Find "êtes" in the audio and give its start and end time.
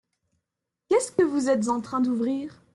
1.47-1.67